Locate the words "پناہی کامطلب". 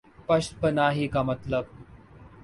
0.61-1.63